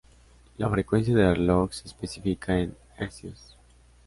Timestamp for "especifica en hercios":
1.87-3.55